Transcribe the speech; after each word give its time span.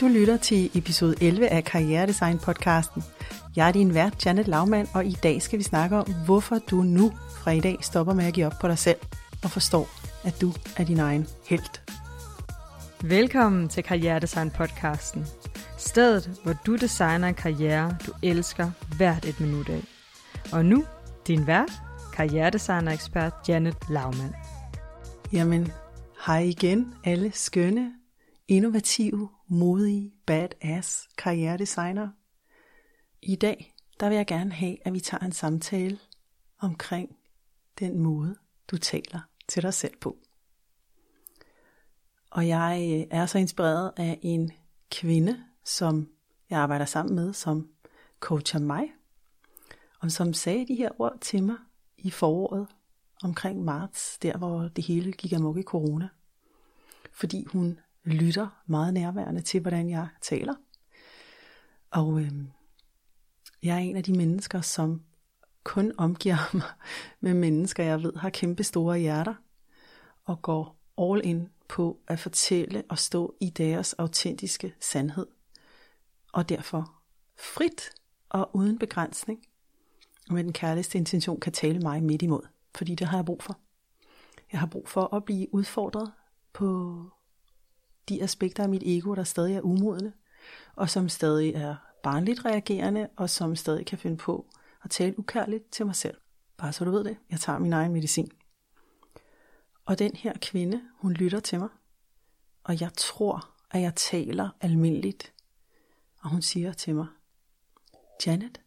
Du 0.00 0.08
lytter 0.08 0.36
til 0.36 0.70
episode 0.74 1.14
11 1.20 1.48
af 1.48 1.64
Karrieredesign 1.64 2.38
podcasten. 2.38 3.02
Jeg 3.56 3.68
er 3.68 3.72
din 3.72 3.94
vært, 3.94 4.26
Janet 4.26 4.48
Laumann, 4.48 4.88
og 4.94 5.06
i 5.06 5.16
dag 5.22 5.42
skal 5.42 5.58
vi 5.58 5.64
snakke 5.64 5.96
om, 5.96 6.12
hvorfor 6.26 6.58
du 6.58 6.82
nu 6.82 7.12
fra 7.30 7.50
i 7.50 7.60
dag 7.60 7.76
stopper 7.80 8.14
med 8.14 8.24
at 8.24 8.34
give 8.34 8.46
op 8.46 8.52
på 8.60 8.68
dig 8.68 8.78
selv 8.78 8.98
og 9.44 9.50
forstår, 9.50 9.88
at 10.24 10.40
du 10.40 10.52
er 10.76 10.84
din 10.84 10.98
egen 10.98 11.26
helt. 11.46 11.82
Velkommen 13.02 13.68
til 13.68 13.82
Karrieredesign 13.82 14.50
podcasten. 14.50 15.26
Stedet, 15.78 16.40
hvor 16.42 16.54
du 16.66 16.76
designer 16.76 17.28
en 17.28 17.34
karriere, 17.34 17.96
du 18.06 18.12
elsker 18.22 18.70
hvert 18.96 19.24
et 19.24 19.40
minut 19.40 19.68
af. 19.68 19.84
Og 20.52 20.64
nu, 20.64 20.84
din 21.26 21.46
vært, 21.46 21.72
karrieredesigner-ekspert 22.12 23.32
Janet 23.48 23.76
Laumann. 23.88 24.34
Jamen, 25.32 25.72
hej 26.26 26.38
igen 26.38 26.94
alle 27.04 27.32
skønne, 27.34 27.92
innovative, 28.48 29.28
modige, 29.46 30.12
badass 30.26 31.08
karrieredesigner. 31.18 32.08
I 33.22 33.36
dag, 33.36 33.74
der 34.00 34.08
vil 34.08 34.16
jeg 34.16 34.26
gerne 34.26 34.52
have, 34.52 34.76
at 34.86 34.92
vi 34.92 35.00
tager 35.00 35.24
en 35.24 35.32
samtale 35.32 35.98
omkring 36.58 37.16
den 37.78 37.98
måde, 37.98 38.36
du 38.70 38.76
taler 38.76 39.20
til 39.48 39.62
dig 39.62 39.74
selv 39.74 39.96
på. 40.00 40.18
Og 42.30 42.48
jeg 42.48 42.88
øh, 42.92 43.18
er 43.18 43.26
så 43.26 43.38
inspireret 43.38 43.92
af 43.96 44.18
en 44.22 44.52
kvinde, 44.90 45.44
som 45.64 46.08
jeg 46.50 46.58
arbejder 46.58 46.84
sammen 46.84 47.14
med, 47.14 47.32
som 47.32 47.68
coacher 48.20 48.60
mig, 48.60 48.92
og 50.00 50.10
som 50.10 50.32
sagde 50.32 50.66
de 50.66 50.74
her 50.74 51.00
ord 51.00 51.18
til 51.20 51.42
mig 51.42 51.56
i 51.98 52.10
foråret 52.10 52.66
omkring 53.22 53.64
marts, 53.64 54.18
der 54.18 54.36
hvor 54.36 54.68
det 54.68 54.84
hele 54.84 55.12
gik 55.12 55.32
amok 55.32 55.58
i 55.58 55.62
corona. 55.62 56.08
Fordi 57.12 57.44
hun 57.44 57.78
lytter 58.04 58.62
meget 58.66 58.94
nærværende 58.94 59.40
til, 59.40 59.60
hvordan 59.60 59.90
jeg 59.90 60.08
taler. 60.20 60.54
Og 61.90 62.20
øh, 62.20 62.32
jeg 63.62 63.74
er 63.74 63.80
en 63.80 63.96
af 63.96 64.04
de 64.04 64.12
mennesker, 64.12 64.60
som 64.60 65.02
kun 65.64 65.92
omgiver 65.98 66.36
mig 66.56 66.72
med 67.20 67.34
mennesker, 67.34 67.84
jeg 67.84 68.02
ved 68.02 68.16
har 68.16 68.30
kæmpe 68.30 68.64
store 68.64 68.98
hjerter, 68.98 69.34
og 70.24 70.42
går 70.42 70.76
all 70.98 71.20
in 71.24 71.48
på 71.68 71.98
at 72.08 72.18
fortælle 72.18 72.84
og 72.88 72.98
stå 72.98 73.34
i 73.40 73.50
deres 73.50 73.92
autentiske 73.92 74.74
sandhed. 74.80 75.26
Og 76.32 76.48
derfor 76.48 76.94
frit 77.38 77.90
og 78.28 78.50
uden 78.56 78.78
begrænsning, 78.78 79.46
og 80.28 80.34
med 80.34 80.44
den 80.44 80.52
kærligste 80.52 80.98
intention 80.98 81.40
kan 81.40 81.52
tale 81.52 81.78
mig 81.78 82.02
midt 82.02 82.22
imod, 82.22 82.42
fordi 82.74 82.94
det 82.94 83.06
har 83.06 83.18
jeg 83.18 83.24
brug 83.24 83.42
for. 83.42 83.58
Jeg 84.52 84.60
har 84.60 84.66
brug 84.66 84.88
for 84.88 85.16
at 85.16 85.24
blive 85.24 85.54
udfordret 85.54 86.12
på 86.52 86.98
de 88.08 88.22
aspekter 88.22 88.62
af 88.62 88.68
mit 88.68 88.82
ego, 88.86 89.14
der 89.14 89.24
stadig 89.24 89.56
er 89.56 89.60
umodne, 89.60 90.12
og 90.76 90.90
som 90.90 91.08
stadig 91.08 91.54
er 91.54 91.76
barnligt 92.02 92.44
reagerende, 92.44 93.08
og 93.16 93.30
som 93.30 93.56
stadig 93.56 93.86
kan 93.86 93.98
finde 93.98 94.16
på 94.16 94.46
at 94.84 94.90
tale 94.90 95.18
ukærligt 95.18 95.72
til 95.72 95.86
mig 95.86 95.96
selv. 95.96 96.16
Bare 96.56 96.72
så 96.72 96.84
du 96.84 96.90
ved 96.90 97.04
det, 97.04 97.16
jeg 97.30 97.40
tager 97.40 97.58
min 97.58 97.72
egen 97.72 97.92
medicin. 97.92 98.30
Og 99.84 99.98
den 99.98 100.16
her 100.16 100.32
kvinde, 100.40 100.82
hun 100.98 101.12
lytter 101.12 101.40
til 101.40 101.58
mig, 101.58 101.68
og 102.64 102.80
jeg 102.80 102.90
tror, 102.96 103.50
at 103.70 103.80
jeg 103.80 103.94
taler 103.94 104.48
almindeligt. 104.60 105.32
Og 106.22 106.30
hun 106.30 106.42
siger 106.42 106.72
til 106.72 106.94
mig, 106.94 107.06
Janet, 108.26 108.60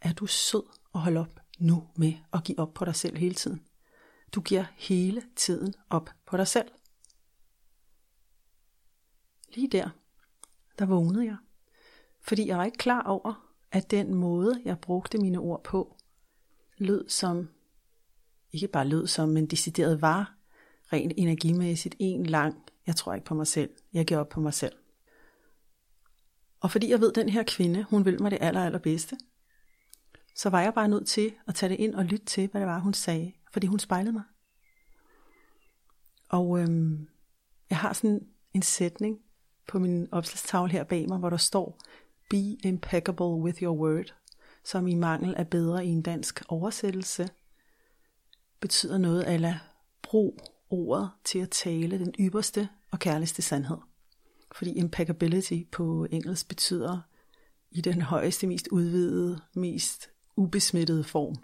er 0.00 0.12
du 0.12 0.26
sød 0.26 0.62
og 0.92 1.00
hold 1.00 1.16
op 1.16 1.40
nu 1.58 1.88
med 1.96 2.12
at 2.32 2.44
give 2.44 2.58
op 2.58 2.74
på 2.74 2.84
dig 2.84 2.96
selv 2.96 3.16
hele 3.16 3.34
tiden. 3.34 3.62
Du 4.34 4.40
giver 4.40 4.64
hele 4.76 5.22
tiden 5.36 5.74
op 5.90 6.10
på 6.26 6.36
dig 6.36 6.48
selv. 6.48 6.68
Lige 9.54 9.68
der, 9.68 9.90
der 10.78 10.86
vågnede 10.86 11.24
jeg. 11.24 11.36
Fordi 12.20 12.46
jeg 12.46 12.58
var 12.58 12.64
ikke 12.64 12.78
klar 12.78 13.02
over, 13.02 13.54
at 13.72 13.90
den 13.90 14.14
måde, 14.14 14.62
jeg 14.64 14.78
brugte 14.78 15.18
mine 15.18 15.38
ord 15.38 15.64
på, 15.64 15.96
lød 16.78 17.08
som, 17.08 17.48
ikke 18.52 18.68
bare 18.68 18.88
lød 18.88 19.06
som, 19.06 19.28
men 19.28 19.46
decideret 19.46 20.02
var, 20.02 20.36
rent 20.92 21.12
energimæssigt, 21.16 21.94
en 21.98 22.26
lang, 22.26 22.62
jeg 22.86 22.96
tror 22.96 23.14
ikke 23.14 23.26
på 23.26 23.34
mig 23.34 23.46
selv, 23.46 23.70
jeg 23.92 24.06
giver 24.06 24.20
op 24.20 24.28
på 24.28 24.40
mig 24.40 24.54
selv. 24.54 24.76
Og 26.60 26.70
fordi 26.70 26.90
jeg 26.90 27.00
ved, 27.00 27.08
at 27.08 27.14
den 27.14 27.28
her 27.28 27.42
kvinde, 27.42 27.82
hun 27.82 28.04
vil 28.04 28.22
mig 28.22 28.30
det 28.30 28.38
aller, 28.40 28.64
allerbedste, 28.64 29.16
så 30.34 30.50
var 30.50 30.60
jeg 30.60 30.74
bare 30.74 30.88
nødt 30.88 31.06
til 31.06 31.34
at 31.46 31.54
tage 31.54 31.70
det 31.70 31.80
ind 31.80 31.94
og 31.94 32.04
lytte 32.04 32.26
til, 32.26 32.48
hvad 32.48 32.60
det 32.60 32.68
var, 32.68 32.78
hun 32.78 32.94
sagde, 32.94 33.32
fordi 33.52 33.66
hun 33.66 33.78
spejlede 33.78 34.12
mig. 34.12 34.22
Og 36.28 36.60
øhm, 36.60 37.08
jeg 37.70 37.78
har 37.78 37.92
sådan 37.92 38.26
en 38.54 38.62
sætning 38.62 39.18
på 39.68 39.78
min 39.78 40.08
opslagstavle 40.12 40.72
her 40.72 40.84
bag 40.84 41.08
mig, 41.08 41.18
hvor 41.18 41.30
der 41.30 41.36
står, 41.36 41.78
Be 42.30 42.56
impeccable 42.64 43.26
with 43.26 43.62
your 43.62 43.76
word, 43.76 44.14
som 44.64 44.86
i 44.86 44.94
mangel 44.94 45.34
af 45.36 45.48
bedre 45.48 45.86
i 45.86 45.88
en 45.88 46.02
dansk 46.02 46.42
oversættelse, 46.48 47.28
betyder 48.60 48.98
noget 48.98 49.24
ala 49.26 49.58
brug 50.02 50.38
ordet 50.70 51.10
til 51.24 51.38
at 51.38 51.50
tale 51.50 51.98
den 51.98 52.14
ypperste 52.20 52.68
og 52.90 52.98
kærligste 52.98 53.42
sandhed. 53.42 53.76
Fordi 54.52 54.72
impeccability 54.72 55.62
på 55.72 56.06
engelsk 56.10 56.48
betyder 56.48 57.00
i 57.70 57.80
den 57.80 58.02
højeste, 58.02 58.46
mest 58.46 58.68
udvidede, 58.68 59.40
mest 59.54 60.10
ubesmittede 60.36 61.04
form. 61.04 61.34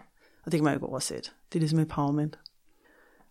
Og 0.45 0.51
det 0.51 0.57
kan 0.57 0.63
man 0.63 0.73
jo 0.73 0.77
ikke 0.77 0.87
oversætte. 0.87 1.29
Det 1.51 1.59
er 1.59 1.59
ligesom 1.59 1.79
empowerment. 1.79 2.39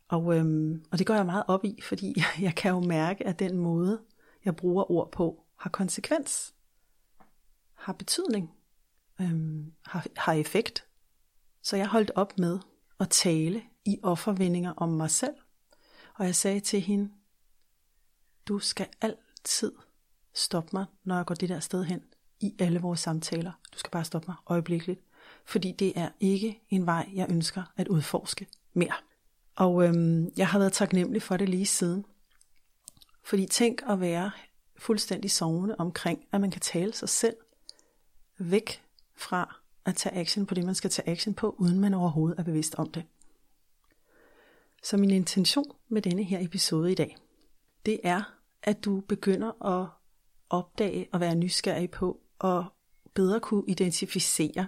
Og, 0.09 0.37
øhm, 0.37 0.85
og 0.91 0.99
det 0.99 1.07
går 1.07 1.15
jeg 1.15 1.27
meget 1.27 1.45
op 1.49 1.65
i, 1.65 1.81
fordi 1.83 2.23
jeg 2.41 2.55
kan 2.55 2.71
jo 2.71 2.81
mærke, 2.81 3.27
at 3.27 3.39
den 3.39 3.57
måde, 3.57 4.01
jeg 4.45 4.57
bruger 4.57 4.91
ord 4.91 5.13
på, 5.13 5.45
har 5.57 5.71
konsekvens, 5.71 6.55
har 7.75 7.93
betydning, 7.93 8.55
øhm, 9.21 9.73
har, 9.87 10.07
har 10.17 10.33
effekt. 10.33 10.87
Så 11.63 11.77
jeg 11.77 11.87
holdt 11.87 12.11
op 12.15 12.39
med 12.39 12.59
at 13.01 13.11
tale 13.11 13.63
i 13.85 13.99
offervendinger 14.03 14.73
om 14.77 14.89
mig 14.89 15.11
selv. 15.11 15.35
Og 16.15 16.25
jeg 16.25 16.35
sagde 16.35 16.61
til 16.61 16.81
hende, 16.81 17.11
du 18.47 18.59
skal 18.59 18.89
altid 19.01 19.73
stoppe 20.35 20.71
mig, 20.73 20.87
når 21.05 21.17
jeg 21.17 21.27
går 21.27 21.35
det 21.35 21.49
der 21.49 21.61
sted 21.61 21.85
hen 21.85 22.01
i 22.41 22.55
alle 22.59 22.81
vores 22.81 23.01
samtaler. 23.01 23.53
Du 23.73 23.79
skal 23.79 23.91
bare 23.91 24.05
stoppe 24.05 24.27
mig 24.29 24.37
øjeblikkeligt 24.47 25.01
fordi 25.49 25.73
det 25.73 25.93
er 25.97 26.09
ikke 26.21 26.61
en 26.71 26.87
vej, 26.87 27.09
jeg 27.15 27.27
ønsker 27.31 27.63
at 27.77 27.89
udforske 27.89 28.47
mere. 28.73 28.95
Og 29.57 29.85
øhm, 29.85 30.33
jeg 30.37 30.49
har 30.49 30.59
været 30.59 30.73
taknemmelig 30.73 31.23
for 31.23 31.37
det 31.37 31.49
lige 31.49 31.67
siden. 31.67 32.05
Fordi 33.29 33.47
tænk 33.47 33.83
at 33.89 34.01
være 34.01 34.31
fuldstændig 34.77 35.31
sovende 35.31 35.77
omkring, 35.79 36.27
at 36.33 36.41
man 36.41 36.51
kan 36.51 36.61
tale 36.61 36.93
sig 36.93 37.09
selv 37.09 37.37
væk 38.39 38.83
fra 39.17 39.61
at 39.85 39.97
tage 39.97 40.15
action 40.15 40.47
på 40.47 40.55
det, 40.55 40.65
man 40.65 40.75
skal 40.75 40.91
tage 40.91 41.09
action 41.09 41.35
på, 41.35 41.55
uden 41.59 41.81
man 41.81 41.95
overhovedet 41.95 42.39
er 42.39 42.43
bevidst 42.43 42.75
om 42.75 42.91
det. 42.91 43.05
Så 44.83 44.97
min 44.97 45.11
intention 45.11 45.65
med 45.89 46.03
denne 46.03 46.25
her 46.25 46.41
episode 46.41 46.93
i 46.93 46.95
dag, 46.95 47.17
det 47.87 48.01
er, 48.05 48.23
at 48.63 48.85
du 48.85 49.01
begynder 49.01 49.81
at 49.81 49.89
opdage 50.51 51.09
og 51.13 51.21
være 51.21 51.35
nysgerrig 51.35 51.91
på 51.91 52.21
og 52.39 52.65
bedre 53.15 53.41
kunne 53.41 53.65
identificere, 53.67 54.67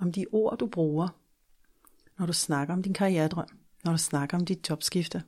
om 0.00 0.12
de 0.12 0.26
ord, 0.32 0.58
du 0.58 0.66
bruger, 0.66 1.08
når 2.18 2.26
du 2.26 2.32
snakker 2.32 2.74
om 2.74 2.82
din 2.82 2.94
karrieredrøm, 2.94 3.48
når 3.84 3.92
du 3.92 3.98
snakker 3.98 4.36
om 4.36 4.46
dit 4.46 4.70
jobskifte. 4.70 5.22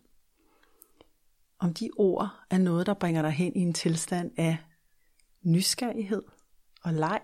Om 1.62 1.74
de 1.74 1.90
ord 1.96 2.30
er 2.50 2.58
noget, 2.58 2.86
der 2.86 2.94
bringer 2.94 3.22
dig 3.22 3.30
hen 3.30 3.56
i 3.56 3.60
en 3.60 3.72
tilstand 3.72 4.30
af 4.36 4.56
nysgerrighed 5.42 6.22
og 6.82 6.94
leg 6.94 7.20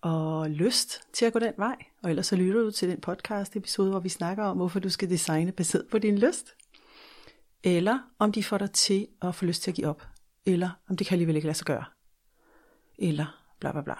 og 0.00 0.50
lyst 0.50 1.00
til 1.12 1.24
at 1.24 1.32
gå 1.32 1.38
den 1.38 1.52
vej. 1.56 1.76
Og 2.02 2.10
ellers 2.10 2.26
så 2.26 2.36
lytter 2.36 2.62
du 2.62 2.70
til 2.70 2.88
den 2.88 3.00
podcast 3.00 3.56
episode, 3.56 3.90
hvor 3.90 4.00
vi 4.00 4.08
snakker 4.08 4.44
om, 4.44 4.56
hvorfor 4.56 4.80
du 4.80 4.88
skal 4.88 5.10
designe 5.10 5.52
baseret 5.52 5.86
på 5.90 5.98
din 5.98 6.18
lyst. 6.18 6.54
Eller 7.62 7.98
om 8.18 8.32
de 8.32 8.44
får 8.44 8.58
dig 8.58 8.70
til 8.70 9.08
at 9.22 9.34
få 9.34 9.44
lyst 9.44 9.62
til 9.62 9.70
at 9.70 9.74
give 9.74 9.86
op. 9.86 10.06
Eller 10.46 10.70
om 10.88 10.96
det 10.96 11.06
kan 11.06 11.14
alligevel 11.14 11.36
ikke 11.36 11.46
lade 11.46 11.58
sig 11.58 11.66
gøre. 11.66 11.84
Eller 12.98 13.44
bla 13.60 13.72
bla 13.72 13.82
bla. 13.82 13.96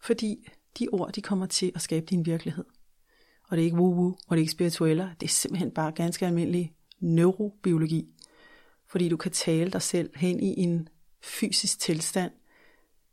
Fordi 0.00 0.48
de 0.78 0.88
ord, 0.92 1.12
de 1.12 1.22
kommer 1.22 1.46
til 1.46 1.72
at 1.74 1.80
skabe 1.80 2.06
din 2.06 2.26
virkelighed. 2.26 2.64
Og 3.48 3.56
det 3.56 3.62
er 3.62 3.64
ikke 3.64 3.76
woo-woo, 3.76 4.16
og 4.26 4.30
det 4.30 4.36
er 4.36 4.40
ikke 4.40 4.52
spiritueller, 4.52 5.14
det 5.20 5.26
er 5.26 5.30
simpelthen 5.30 5.70
bare 5.70 5.92
ganske 5.92 6.26
almindelig 6.26 6.74
neurobiologi. 7.02 8.08
Fordi 8.86 9.08
du 9.08 9.16
kan 9.16 9.32
tale 9.32 9.70
dig 9.70 9.82
selv 9.82 10.10
hen 10.16 10.40
i 10.40 10.62
en 10.62 10.88
fysisk 11.22 11.78
tilstand, 11.78 12.32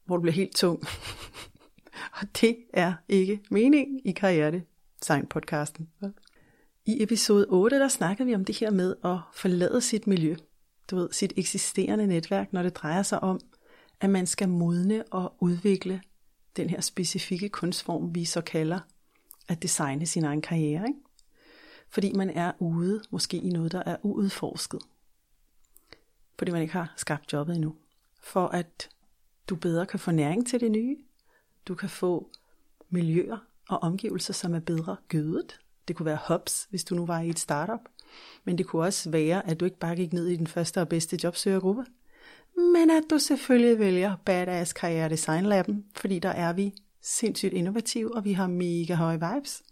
hvor 0.05 0.15
du 0.17 0.21
bliver 0.21 0.33
helt 0.33 0.55
tung. 0.55 0.83
og 2.21 2.41
det 2.41 2.57
er 2.73 2.93
ikke 3.09 3.39
meningen 3.49 4.01
i 4.05 4.11
Karriere 4.11 4.61
Design 4.99 5.27
podcasten. 5.27 5.89
I 6.85 7.03
episode 7.03 7.45
8, 7.49 7.79
der 7.79 7.87
snakker 7.87 8.25
vi 8.25 8.35
om 8.35 8.45
det 8.45 8.59
her 8.59 8.71
med 8.71 8.95
at 9.03 9.17
forlade 9.33 9.81
sit 9.81 10.07
miljø. 10.07 10.35
Du 10.91 10.95
ved, 10.95 11.09
sit 11.11 11.33
eksisterende 11.37 12.07
netværk, 12.07 12.53
når 12.53 12.63
det 12.63 12.75
drejer 12.75 13.03
sig 13.03 13.23
om, 13.23 13.39
at 14.01 14.09
man 14.09 14.27
skal 14.27 14.49
modne 14.49 15.03
og 15.11 15.35
udvikle 15.39 16.01
den 16.57 16.69
her 16.69 16.81
specifikke 16.81 17.49
kunstform, 17.49 18.15
vi 18.15 18.25
så 18.25 18.41
kalder 18.41 18.79
at 19.49 19.61
designe 19.61 20.05
sin 20.05 20.23
egen 20.23 20.41
karriere. 20.41 20.87
Ikke? 20.87 20.99
Fordi 21.89 22.13
man 22.13 22.29
er 22.29 22.51
ude, 22.59 23.01
måske 23.09 23.37
i 23.37 23.49
noget, 23.49 23.71
der 23.71 23.83
er 23.85 23.97
uudforsket. 24.03 24.79
Fordi 26.37 26.51
man 26.51 26.61
ikke 26.61 26.73
har 26.73 26.93
skabt 26.97 27.33
jobbet 27.33 27.55
endnu. 27.55 27.75
for 28.21 28.47
at 28.47 28.89
du 29.49 29.55
bedre 29.55 29.85
kan 29.85 29.99
få 29.99 30.11
næring 30.11 30.47
til 30.47 30.59
det 30.59 30.71
nye. 30.71 30.97
Du 31.67 31.75
kan 31.75 31.89
få 31.89 32.29
miljøer 32.89 33.37
og 33.69 33.83
omgivelser, 33.83 34.33
som 34.33 34.53
er 34.53 34.59
bedre 34.59 34.95
gødet. 35.07 35.59
Det 35.87 35.95
kunne 35.95 36.05
være 36.05 36.19
hops, 36.21 36.67
hvis 36.69 36.83
du 36.83 36.95
nu 36.95 37.05
var 37.05 37.19
i 37.19 37.29
et 37.29 37.39
startup. 37.39 37.79
Men 38.43 38.57
det 38.57 38.67
kunne 38.67 38.81
også 38.81 39.09
være, 39.09 39.49
at 39.49 39.59
du 39.59 39.65
ikke 39.65 39.79
bare 39.79 39.95
gik 39.95 40.13
ned 40.13 40.27
i 40.27 40.35
den 40.35 40.47
første 40.47 40.81
og 40.81 40.89
bedste 40.89 41.19
jobsøgergruppe, 41.23 41.85
men 42.55 42.89
at 42.91 43.03
du 43.09 43.19
selvfølgelig 43.19 43.79
vælger 43.79 44.15
Badass 44.25 44.73
Karriere 44.73 45.09
Design 45.09 45.45
Lab'en, 45.45 45.75
fordi 45.95 46.19
der 46.19 46.29
er 46.29 46.53
vi 46.53 46.73
sindssygt 47.01 47.53
innovative, 47.53 48.15
og 48.15 48.25
vi 48.25 48.33
har 48.33 48.47
mega 48.47 48.93
høje 48.95 49.19
vibes. 49.19 49.63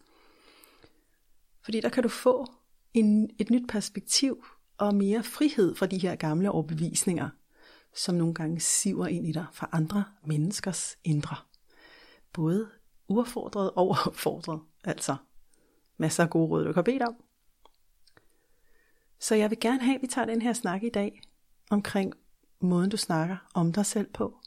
Fordi 1.67 1.81
der 1.81 1.89
kan 1.89 2.03
du 2.03 2.09
få 2.09 2.45
en, 2.93 3.29
et 3.39 3.49
nyt 3.49 3.67
perspektiv 3.69 4.45
og 4.77 4.95
mere 4.95 5.23
frihed 5.23 5.75
fra 5.75 5.85
de 5.85 5.97
her 5.97 6.15
gamle 6.15 6.51
overbevisninger, 6.51 7.29
som 7.95 8.15
nogle 8.15 8.33
gange 8.33 8.59
siver 8.59 9.07
ind 9.07 9.27
i 9.27 9.31
dig 9.31 9.45
fra 9.51 9.69
andre 9.71 10.05
menneskers 10.25 10.97
indre. 11.03 11.35
Både 12.33 12.69
uaffordret 13.07 13.71
og 13.71 13.89
opfordret, 14.07 14.59
altså 14.83 15.15
masser 15.97 16.23
af 16.23 16.29
gode 16.29 16.47
råd, 16.47 16.65
du 16.65 16.73
kan 16.73 16.83
bede 16.83 17.05
om. 17.07 17.15
Så 19.19 19.35
jeg 19.35 19.49
vil 19.49 19.59
gerne 19.59 19.83
have, 19.83 19.95
at 19.95 20.01
vi 20.01 20.07
tager 20.07 20.25
den 20.25 20.41
her 20.41 20.53
snak 20.53 20.83
i 20.83 20.89
dag 20.89 21.21
omkring 21.69 22.13
måden, 22.59 22.89
du 22.89 22.97
snakker 22.97 23.37
om 23.53 23.73
dig 23.73 23.85
selv 23.85 24.09
på, 24.13 24.39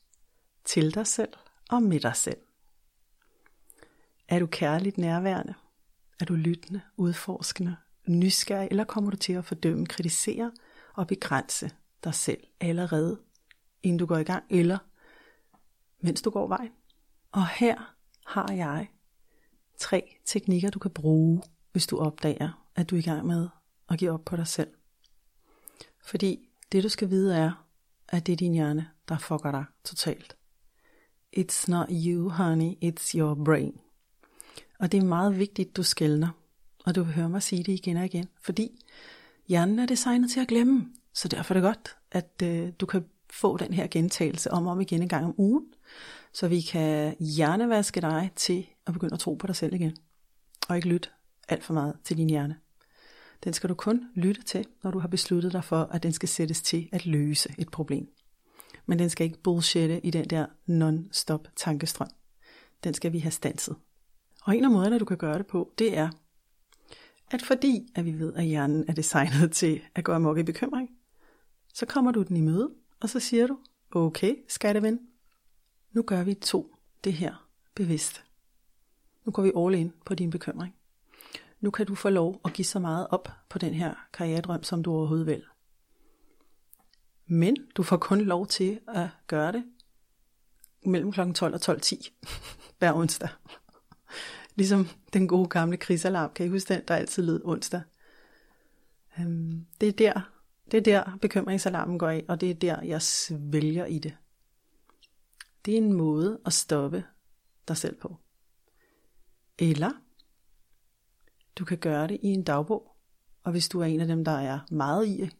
til 0.65 0.95
dig 0.95 1.07
selv 1.07 1.33
og 1.71 1.83
med 1.83 2.01
dig 2.01 2.17
selv. 2.17 2.41
Er 4.29 4.39
du 4.39 4.47
kærligt 4.47 4.99
nærværende? 4.99 5.55
Er 6.21 6.25
du 6.25 6.35
lyttende, 6.35 6.81
udforskende, 6.97 7.77
nysgerrig, 8.09 8.69
eller 8.71 8.85
kommer 8.85 9.11
du 9.11 9.17
til 9.17 9.33
at 9.33 9.45
fordømme, 9.45 9.87
kritisere 9.87 10.53
og 10.95 11.07
begrænse 11.07 11.71
dig 12.05 12.15
selv 12.15 12.41
allerede, 12.61 13.21
inden 13.83 13.99
du 13.99 14.07
går 14.07 14.17
i 14.17 14.23
gang, 14.23 14.45
eller 14.51 14.79
mens 16.01 16.23
du 16.23 16.31
går 16.31 16.49
vejen? 16.49 16.73
Og 17.33 17.49
her 17.49 17.95
har 18.27 18.53
jeg 18.53 18.89
tre 19.79 20.17
teknikker, 20.25 20.71
du 20.71 20.79
kan 20.79 20.91
bruge, 20.91 21.43
hvis 21.73 21.87
du 21.87 21.99
opdager, 21.99 22.67
at 22.77 22.91
du 22.91 22.95
er 22.95 22.99
i 22.99 23.03
gang 23.03 23.27
med 23.27 23.49
at 23.89 23.99
give 23.99 24.11
op 24.11 24.25
på 24.25 24.37
dig 24.37 24.47
selv. 24.47 24.71
Fordi 26.05 26.49
det 26.73 26.83
du 26.83 26.89
skal 26.89 27.11
vide 27.11 27.37
er, 27.37 27.67
at 28.09 28.27
det 28.27 28.33
er 28.33 28.37
din 28.37 28.53
hjerne, 28.53 28.91
der 29.09 29.19
fucker 29.19 29.51
dig 29.51 29.65
totalt. 29.85 30.37
It's 31.37 31.71
not 31.71 31.89
you, 31.91 32.29
honey, 32.29 32.75
it's 32.85 33.19
your 33.19 33.45
brain. 33.45 33.81
Og 34.81 34.93
det 34.93 34.99
er 34.99 35.05
meget 35.05 35.39
vigtigt, 35.39 35.77
du 35.77 35.83
skældner. 35.83 36.29
Og 36.87 36.95
du 36.95 37.03
vil 37.03 37.15
høre 37.15 37.29
mig 37.29 37.43
sige 37.43 37.63
det 37.63 37.73
igen 37.73 37.97
og 37.97 38.05
igen. 38.05 38.29
Fordi 38.43 38.85
hjernen 39.49 39.79
er 39.79 39.87
designet 39.87 40.31
til 40.31 40.41
at 40.41 40.49
glemme. 40.49 40.89
Så 41.15 41.29
derfor 41.29 41.55
er 41.55 41.61
det 41.61 41.67
godt, 41.67 41.97
at 42.13 42.43
øh, 42.43 42.73
du 42.81 42.87
kan 42.87 43.05
få 43.33 43.57
den 43.57 43.73
her 43.73 43.87
gentagelse 43.87 44.51
om 44.51 44.67
og 44.67 44.73
om 44.73 44.81
igen 44.81 45.03
en 45.03 45.09
gang 45.09 45.25
om 45.25 45.35
ugen. 45.39 45.65
Så 46.33 46.49
vi 46.49 46.61
kan 46.61 47.17
hjernevaske 47.21 48.01
dig 48.01 48.31
til 48.37 48.67
at 48.87 48.93
begynde 48.93 49.15
at 49.15 49.21
tro 49.21 49.35
på 49.35 49.47
dig 49.47 49.57
selv 49.57 49.75
igen. 49.75 49.97
Og 50.69 50.77
ikke 50.77 50.89
lytte 50.89 51.09
alt 51.49 51.65
for 51.65 51.75
meget 51.75 51.97
til 52.05 52.17
din 52.17 52.31
hjerne. 52.31 52.57
Den 53.45 53.53
skal 53.53 53.69
du 53.69 53.75
kun 53.75 54.11
lytte 54.15 54.43
til, 54.43 54.67
når 54.83 54.91
du 54.91 54.99
har 54.99 55.09
besluttet 55.09 55.53
dig 55.53 55.65
for, 55.65 55.83
at 55.83 56.03
den 56.03 56.13
skal 56.13 56.29
sættes 56.29 56.63
til 56.63 56.89
at 56.93 57.07
løse 57.07 57.55
et 57.59 57.71
problem. 57.71 58.09
Men 58.87 58.99
den 58.99 59.11
skal 59.11 59.25
ikke 59.25 59.43
bullshitte 59.43 60.07
i 60.07 60.11
den 60.11 60.25
der 60.31 60.47
non-stop 60.67 61.49
tankestrøm. 61.57 62.11
Den 62.85 62.95
skal 62.95 63.13
vi 63.13 63.19
have 63.19 63.31
stanset. 63.31 63.77
Og 64.45 64.57
en 64.57 64.65
af 64.65 64.71
måderne, 64.71 64.99
du 64.99 65.05
kan 65.05 65.17
gøre 65.17 65.39
det 65.39 65.47
på, 65.47 65.73
det 65.79 65.97
er, 65.99 66.11
at 67.31 67.43
fordi 67.43 67.89
at 67.95 68.05
vi 68.05 68.19
ved, 68.19 68.35
at 68.35 68.45
hjernen 68.45 68.85
er 68.89 68.93
designet 68.93 69.53
til 69.61 69.81
at 69.95 70.05
gå 70.05 70.13
amok 70.13 70.39
i 70.39 70.43
bekymring, 70.43 70.91
så 71.75 71.87
kommer 71.87 72.11
du 72.11 72.23
den 72.23 72.37
i 72.37 72.41
møde, 72.41 72.71
og 73.01 73.09
så 73.09 73.21
siger 73.21 73.47
du, 73.47 73.59
okay, 73.91 74.37
skatteven, 74.49 75.01
nu 75.93 76.03
gør 76.03 76.23
vi 76.23 76.35
to 76.35 76.77
det 77.05 77.13
her 77.13 77.49
bevidst. 77.75 78.25
Nu 79.25 79.33
går 79.33 79.43
vi 79.43 79.53
all 79.57 79.75
in 79.75 79.93
på 80.05 80.15
din 80.15 80.31
bekymring. 80.31 80.75
Nu 81.61 81.71
kan 81.71 81.87
du 81.87 81.95
få 81.95 82.09
lov 82.09 82.41
at 82.45 82.53
give 82.53 82.65
så 82.65 82.79
meget 82.79 83.07
op 83.11 83.29
på 83.49 83.59
den 83.59 83.75
her 83.75 83.95
karrieredrøm, 84.13 84.63
som 84.63 84.83
du 84.83 84.93
overhovedet 84.93 85.27
vil. 85.27 85.43
Men 87.27 87.57
du 87.77 87.83
får 87.83 87.97
kun 87.97 88.21
lov 88.21 88.47
til 88.47 88.81
at 88.89 89.09
gøre 89.27 89.53
det 89.53 89.65
mellem 90.87 91.13
kl. 91.13 91.33
12 91.33 91.55
og 91.55 91.77
12.10 91.77 92.11
hver 92.79 92.93
onsdag. 92.93 93.29
Ligesom 94.55 94.89
den 95.13 95.29
gode 95.29 95.49
gamle 95.49 95.77
krigsalarm, 95.77 96.33
kan 96.35 96.47
I 96.47 96.49
huske 96.49 96.75
den, 96.75 96.83
der 96.89 96.97
altid 96.97 97.23
lød 97.23 97.41
onsdag? 97.45 97.83
Øhm, 99.19 99.67
det 99.81 99.89
er 99.89 99.93
der, 99.93 100.31
det 100.71 100.77
er 100.77 100.83
der 100.83 101.19
bekymringsalarmen 101.23 101.99
går 101.99 102.09
af, 102.09 102.25
og 102.29 102.41
det 102.41 102.51
er 102.51 102.55
der, 102.55 102.83
jeg 102.83 103.03
svælger 103.03 103.85
i 103.85 103.99
det. 103.99 104.17
Det 105.65 105.75
er 105.75 105.79
en 105.79 105.93
måde 105.93 106.41
at 106.47 106.53
stoppe 106.53 107.05
dig 107.69 107.77
selv 107.77 107.97
på. 107.97 108.17
Eller 109.59 109.91
du 111.59 111.65
kan 111.65 111.79
gøre 111.79 112.09
det 112.09 112.19
i 112.23 112.27
en 112.27 112.43
dagbog. 112.43 112.97
Og 113.43 113.53
hvis 113.53 113.69
du 113.69 113.81
er 113.81 113.85
en 113.85 114.01
af 114.01 114.07
dem, 114.07 114.25
der 114.25 114.33
er 114.33 114.59
meget 114.71 115.07
i, 115.07 115.31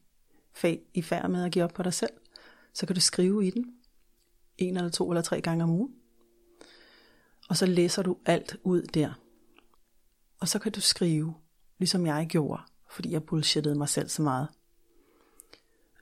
fag 0.53 0.83
i 0.95 1.03
færd 1.03 1.31
med 1.31 1.45
at 1.45 1.53
give 1.53 1.65
op 1.65 1.75
på 1.75 1.83
dig 1.83 1.95
selv, 1.95 2.13
så 2.73 2.87
kan 2.87 2.95
du 2.95 3.01
skrive 3.01 3.47
i 3.47 3.51
den 3.51 3.75
en 4.59 4.77
eller 4.77 4.91
to 4.91 5.11
eller 5.11 5.23
tre 5.23 5.41
gange 5.41 5.65
om 5.65 5.71
ugen. 5.71 5.95
Og 7.51 7.57
så 7.57 7.67
læser 7.67 8.03
du 8.03 8.17
alt 8.27 8.57
ud 8.63 8.83
der. 8.83 9.13
Og 10.41 10.49
så 10.49 10.59
kan 10.59 10.73
du 10.73 10.81
skrive, 10.81 11.35
ligesom 11.79 12.07
jeg 12.07 12.27
gjorde, 12.29 12.63
fordi 12.91 13.13
jeg 13.13 13.23
bullshittede 13.23 13.75
mig 13.75 13.89
selv 13.89 14.09
så 14.09 14.23
meget. 14.23 14.49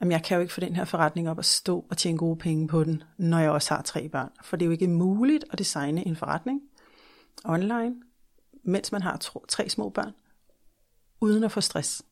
Jamen, 0.01 0.11
jeg 0.11 0.23
kan 0.23 0.35
jo 0.35 0.41
ikke 0.41 0.53
få 0.53 0.59
den 0.59 0.75
her 0.75 0.85
forretning 0.85 1.29
op 1.29 1.39
at 1.39 1.45
stå 1.45 1.85
og 1.89 1.97
tjene 1.97 2.17
gode 2.17 2.37
penge 2.37 2.67
på 2.67 2.83
den, 2.83 3.03
når 3.17 3.39
jeg 3.39 3.51
også 3.51 3.73
har 3.73 3.81
tre 3.81 4.09
børn. 4.09 4.29
For 4.43 4.57
det 4.57 4.65
er 4.65 4.67
jo 4.67 4.71
ikke 4.71 4.87
muligt 4.87 5.45
at 5.49 5.59
designe 5.59 6.07
en 6.07 6.15
forretning 6.15 6.61
online, 7.45 7.95
mens 8.63 8.91
man 8.91 9.01
har 9.01 9.17
tre 9.47 9.69
små 9.69 9.89
børn, 9.89 10.13
uden 11.21 11.43
at 11.43 11.51
få 11.51 11.61
stress. 11.61 12.03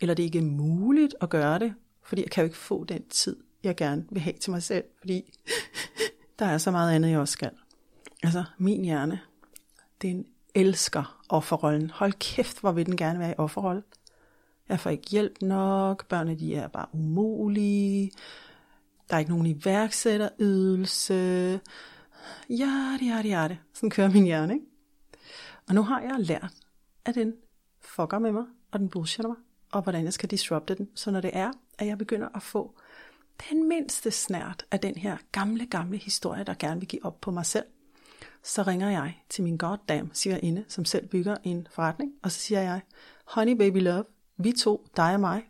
Eller 0.00 0.14
det 0.14 0.22
er 0.22 0.26
ikke 0.26 0.42
muligt 0.42 1.14
at 1.20 1.30
gøre 1.30 1.58
det, 1.58 1.74
fordi 2.02 2.22
jeg 2.22 2.30
kan 2.30 2.42
jo 2.42 2.46
ikke 2.46 2.58
få 2.58 2.84
den 2.84 3.08
tid, 3.08 3.36
jeg 3.62 3.76
gerne 3.76 4.06
vil 4.10 4.22
have 4.22 4.36
til 4.36 4.50
mig 4.50 4.62
selv, 4.62 4.84
fordi 4.98 5.32
der 6.38 6.46
er 6.46 6.58
så 6.58 6.70
meget 6.70 6.94
andet, 6.94 7.10
jeg 7.10 7.18
også 7.18 7.32
skal. 7.32 7.50
Altså, 8.22 8.44
min 8.58 8.84
hjerne, 8.84 9.20
den 10.02 10.26
elsker 10.54 11.22
offerrollen. 11.28 11.90
Hold 11.90 12.12
kæft, 12.12 12.60
hvor 12.60 12.72
vil 12.72 12.86
den 12.86 12.96
gerne 12.96 13.18
være 13.18 13.30
i 13.30 13.34
offerrollen. 13.38 13.84
Jeg 14.68 14.80
får 14.80 14.90
ikke 14.90 15.10
hjælp 15.10 15.42
nok, 15.42 16.08
børnene 16.08 16.38
de 16.38 16.54
er 16.54 16.68
bare 16.68 16.86
umulige, 16.92 18.10
der 19.08 19.14
er 19.14 19.18
ikke 19.18 19.30
nogen 19.30 19.46
iværksætterydelse. 19.46 21.14
Ja, 22.50 22.96
det 23.00 23.08
er 23.08 23.22
det, 23.22 23.32
er 23.32 23.48
det. 23.48 23.58
Sådan 23.74 23.90
kører 23.90 24.10
min 24.10 24.24
hjerne, 24.24 24.54
ikke? 24.54 24.66
Og 25.68 25.74
nu 25.74 25.82
har 25.82 26.00
jeg 26.00 26.14
lært, 26.18 26.54
at 27.04 27.14
den 27.14 27.34
fucker 27.80 28.18
med 28.18 28.32
mig, 28.32 28.44
og 28.70 28.78
den 28.78 28.88
bullshitter 28.88 29.28
mig, 29.28 29.36
og 29.72 29.82
hvordan 29.82 30.04
jeg 30.04 30.12
skal 30.12 30.30
disrupte 30.30 30.74
den. 30.74 30.88
Så 30.94 31.10
når 31.10 31.20
det 31.20 31.30
er, 31.32 31.52
at 31.78 31.86
jeg 31.86 31.98
begynder 31.98 32.28
at 32.34 32.42
få 32.42 32.74
den 33.50 33.68
mindste 33.68 34.10
snært 34.10 34.66
af 34.70 34.80
den 34.80 34.94
her 34.94 35.16
gamle, 35.32 35.66
gamle 35.66 35.98
historie, 35.98 36.44
der 36.44 36.54
gerne 36.54 36.80
vil 36.80 36.88
give 36.88 37.04
op 37.04 37.20
på 37.20 37.30
mig 37.30 37.46
selv, 37.46 37.64
så 38.42 38.62
ringer 38.62 38.90
jeg 38.90 39.14
til 39.28 39.44
min 39.44 39.56
goddamn 39.56 40.12
inde, 40.42 40.64
som 40.68 40.84
selv 40.84 41.06
bygger 41.06 41.36
en 41.44 41.66
forretning, 41.70 42.12
og 42.22 42.32
så 42.32 42.40
siger 42.40 42.60
jeg, 42.60 42.80
honey 43.24 43.52
baby 43.52 43.82
love, 43.82 44.04
vi 44.36 44.52
to, 44.52 44.86
dig 44.96 45.14
og 45.14 45.20
mig, 45.20 45.42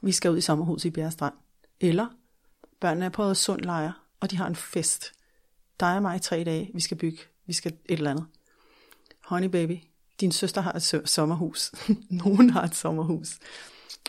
vi 0.00 0.12
skal 0.12 0.30
ud 0.30 0.38
i 0.38 0.40
sommerhus 0.40 0.84
i 0.84 0.90
Bjerrestrand. 0.90 1.34
Eller 1.80 2.06
børnene 2.80 3.06
er 3.06 3.10
på 3.10 3.34
sund 3.34 3.60
lejr, 3.60 3.92
og 4.20 4.30
de 4.30 4.36
har 4.36 4.46
en 4.46 4.56
fest. 4.56 5.12
Dig 5.80 5.96
og 5.96 6.02
mig 6.02 6.16
i 6.16 6.20
tre 6.20 6.44
dage, 6.44 6.70
vi 6.74 6.80
skal 6.80 6.96
bygge, 6.96 7.18
vi 7.46 7.52
skal 7.52 7.72
et 7.72 7.98
eller 7.98 8.10
andet 8.10 8.26
honey 9.32 9.48
baby, 9.48 9.78
din 10.20 10.32
søster 10.32 10.60
har 10.60 10.72
et 10.72 11.02
sommerhus. 11.08 11.72
Nogen 12.24 12.50
har 12.50 12.62
et 12.62 12.74
sommerhus. 12.74 13.38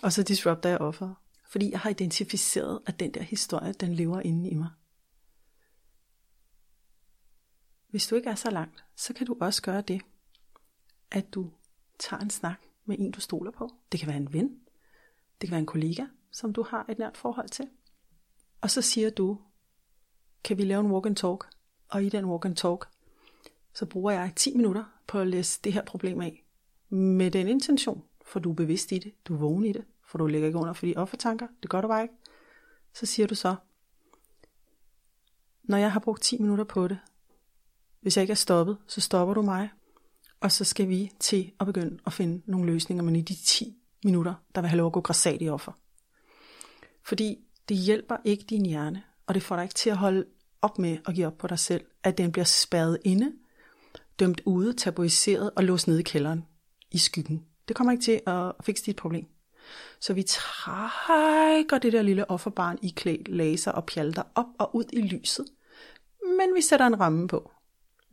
Og 0.02 0.14
så 0.14 0.24
disrupter 0.24 0.70
jeg 0.70 0.78
offeret. 0.78 1.16
Fordi 1.50 1.72
jeg 1.72 1.80
har 1.80 1.90
identificeret, 1.90 2.80
at 2.86 3.00
den 3.00 3.14
der 3.14 3.22
historie, 3.22 3.74
den 3.74 3.94
lever 3.94 4.20
inde 4.20 4.50
i 4.50 4.54
mig. 4.54 4.70
Hvis 7.94 8.08
du 8.08 8.16
ikke 8.16 8.30
er 8.30 8.36
så 8.36 8.50
langt, 8.50 8.84
så 8.96 9.14
kan 9.14 9.28
du 9.28 9.38
også 9.40 9.62
gøre 9.62 9.82
det, 9.82 10.02
at 11.12 11.34
du 11.34 11.52
tager 12.00 12.22
en 12.22 12.30
snak 12.30 12.62
med 12.86 12.96
en, 13.00 13.12
du 13.12 13.20
stoler 13.20 13.52
på. 13.52 13.70
Det 13.92 14.00
kan 14.00 14.08
være 14.08 14.18
en 14.18 14.34
ven. 14.34 14.60
Det 15.42 15.50
kan 15.50 15.52
være 15.52 15.60
en 15.60 15.66
kollega, 15.66 16.06
som 16.32 16.54
du 16.54 16.64
har 16.64 16.86
et 16.90 17.00
nært 17.00 17.18
forhold 17.18 17.50
til. 17.50 17.70
Og 18.62 18.72
så 18.72 18.82
siger 18.82 19.10
du, 19.10 19.40
kan 20.44 20.58
vi 20.58 20.64
lave 20.64 20.80
en 20.80 20.92
walk 20.92 21.06
and 21.06 21.16
talk? 21.16 21.46
Og 21.88 22.04
i 22.04 22.10
den 22.10 22.26
walk 22.26 22.46
and 22.46 22.56
talk, 22.56 22.88
så 23.74 23.86
bruger 23.86 24.12
jeg 24.12 24.34
10 24.36 24.56
minutter 24.56 24.84
på 25.08 25.20
at 25.20 25.28
læse 25.28 25.60
det 25.64 25.74
her 25.74 25.86
problem 25.86 26.22
af. 26.22 26.46
Med 26.90 27.32
den 27.32 27.48
intention, 27.48 28.04
for 28.26 28.40
du 28.40 28.52
er 28.52 28.56
bevidst 28.56 28.92
i 28.92 29.00
det, 29.00 29.26
du 29.26 29.34
er 29.34 29.40
vågen 29.40 29.66
i 29.66 29.72
det, 29.72 29.86
for 30.06 30.18
du 30.18 30.28
ligger 30.28 30.48
ikke 30.48 30.60
under 30.60 30.74
for 30.74 30.86
de 30.86 30.98
offertanker, 30.98 31.48
det 31.62 31.70
gør 31.70 31.82
du 31.82 31.88
bare 31.88 32.04
ikke. 32.04 32.16
Så 32.94 33.06
siger 33.06 33.28
du 33.28 33.36
så, 33.36 33.56
når 35.64 35.78
jeg 35.78 35.92
har 35.92 36.00
brugt 36.00 36.22
10 36.22 36.38
minutter 36.42 36.64
på 36.64 36.88
det, 36.88 37.00
hvis 38.04 38.18
jeg 38.18 38.24
ikke 38.24 38.32
er 38.32 38.36
stoppet, 38.36 38.78
så 38.88 39.02
stopper 39.02 39.34
du 39.34 39.42
mig, 39.42 39.70
og 40.42 40.52
så 40.52 40.64
skal 40.64 40.90
vi 40.90 41.12
til 41.20 41.52
at 41.60 41.66
begynde 41.66 41.98
at 42.06 42.14
finde 42.14 42.42
nogle 42.52 42.66
løsninger, 42.66 43.04
men 43.04 43.16
i 43.16 43.22
de 43.22 43.36
10 43.36 43.78
minutter, 44.04 44.34
der 44.56 44.62
vil 44.62 44.70
have 44.70 44.78
lov 44.78 44.88
at 44.88 44.94
gå 44.94 45.02
græsat 45.02 45.42
i 45.42 45.50
offer. 45.50 45.72
Fordi 47.06 47.38
det 47.70 47.78
hjælper 47.78 48.18
ikke 48.26 48.44
din 48.50 48.66
hjerne 48.66 49.04
og 49.28 49.34
det 49.34 49.44
får 49.44 49.56
dig 49.56 49.64
ikke 49.64 49.76
til 49.76 49.90
at 49.90 49.98
holde 49.98 50.26
op 50.62 50.80
med 50.80 50.98
at 51.06 51.16
give 51.16 51.28
op 51.28 51.38
på 51.38 51.48
dig 51.48 51.60
selv, 51.60 51.86
at 52.04 52.18
den 52.18 52.32
bliver 52.32 52.46
spadet 52.46 52.98
inde, 53.04 53.34
dømt 54.20 54.42
ude, 54.46 54.74
tabuiseret 54.74 55.52
og 55.56 55.64
låst 55.64 55.88
ned 55.88 56.00
i 56.00 56.04
kælderen 56.04 56.46
i 56.92 56.98
skyggen. 56.98 57.46
Det 57.68 57.76
kommer 57.76 57.92
ikke 57.92 58.04
til 58.04 58.22
at 58.28 58.52
fikse 58.64 58.86
dit 58.86 58.96
problem. 58.96 59.26
Så 60.00 60.14
vi 60.14 60.24
trækker 60.24 61.78
det 61.78 61.94
der 61.94 62.02
lille 62.02 62.32
offerbarn 62.32 62.78
i 62.82 62.90
klæ, 62.90 63.18
laser 63.26 63.72
og 63.72 63.86
pjalter 63.86 64.24
op 64.36 64.46
og 64.60 64.76
ud 64.76 64.84
i 64.94 65.02
lyset. 65.02 65.46
Men 66.24 66.56
vi 66.56 66.62
sætter 66.62 66.88
en 66.88 67.00
ramme 67.00 67.28
på. 67.28 67.52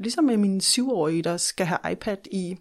Ligesom 0.01 0.25
med 0.25 0.37
min 0.37 0.61
syvårige, 0.61 1.23
der 1.23 1.37
skal 1.37 1.67
have 1.67 1.93
iPad 1.93 2.17
i 2.31 2.57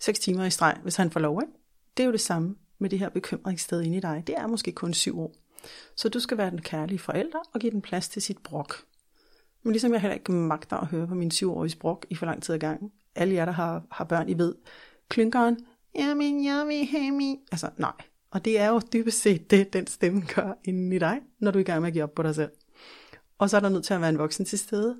6 0.00 0.18
timer 0.18 0.44
i 0.44 0.50
streg, 0.50 0.78
hvis 0.82 0.96
han 0.96 1.10
får 1.10 1.20
lov. 1.20 1.42
Ikke? 1.42 1.52
Det 1.96 2.02
er 2.02 2.06
jo 2.06 2.12
det 2.12 2.20
samme 2.20 2.54
med 2.78 2.90
det 2.90 2.98
her 2.98 3.08
bekymringssted 3.08 3.82
inde 3.82 3.96
i 3.96 4.00
dig. 4.00 4.22
Det 4.26 4.34
er 4.38 4.46
måske 4.46 4.72
kun 4.72 4.94
syv 4.94 5.20
år. 5.20 5.34
Så 5.96 6.08
du 6.08 6.20
skal 6.20 6.38
være 6.38 6.50
den 6.50 6.60
kærlige 6.60 6.98
forælder 6.98 7.38
og 7.54 7.60
give 7.60 7.72
den 7.72 7.82
plads 7.82 8.08
til 8.08 8.22
sit 8.22 8.38
brok. 8.38 8.84
Men 9.62 9.72
ligesom 9.72 9.92
jeg 9.92 10.00
heller 10.00 10.14
ikke 10.14 10.32
magter 10.32 10.76
at 10.76 10.86
høre 10.86 11.06
på 11.06 11.14
min 11.14 11.30
syvårige 11.30 11.76
brok 11.78 12.06
i 12.10 12.14
for 12.14 12.26
lang 12.26 12.42
tid 12.42 12.54
ad 12.54 12.58
gangen. 12.58 12.90
Alle 13.14 13.34
jer, 13.34 13.44
der 13.44 13.52
har, 13.52 13.82
har 13.90 14.04
børn, 14.04 14.28
I 14.28 14.38
ved, 14.38 14.54
klynkeren, 15.08 15.58
jamen, 15.94 16.44
jeg 16.44 16.88
hemi. 16.90 17.40
Altså, 17.52 17.70
nej. 17.76 17.92
Og 18.30 18.44
det 18.44 18.58
er 18.58 18.68
jo 18.68 18.80
dybest 18.92 19.22
set 19.22 19.50
det, 19.50 19.72
den 19.72 19.86
stemme 19.86 20.22
gør 20.34 20.52
inden 20.64 20.92
i 20.92 20.98
dig, 20.98 21.20
når 21.38 21.50
du 21.50 21.58
er 21.58 21.60
i 21.60 21.64
gang 21.64 21.80
med 21.80 21.88
at 21.88 21.92
give 21.92 22.04
op 22.04 22.14
på 22.14 22.22
dig 22.22 22.34
selv. 22.34 22.50
Og 23.38 23.50
så 23.50 23.56
er 23.56 23.60
der 23.60 23.68
nødt 23.68 23.84
til 23.84 23.94
at 23.94 24.00
være 24.00 24.10
en 24.10 24.18
voksen 24.18 24.44
til 24.44 24.58
stede. 24.58 24.96